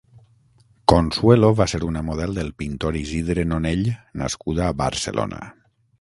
Consuelo 0.93 1.51
va 1.59 1.67
ser 1.73 1.81
una 1.89 2.03
model 2.07 2.33
del 2.41 2.49
pintor 2.63 2.97
Isidre 3.03 3.45
Nonell 3.53 3.85
nascuda 4.23 4.69
a 4.71 4.77
Barcelona. 4.85 5.45